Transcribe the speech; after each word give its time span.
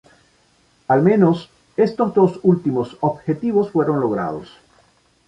Al 0.87 1.03
menos, 1.03 1.51
estos 1.77 2.15
dos 2.15 2.39
últimos 2.41 2.97
objetivos 3.01 3.69
fueron 3.69 3.99
logrados. 3.99 4.51